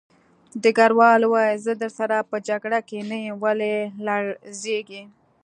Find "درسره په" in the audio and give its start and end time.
1.81-2.37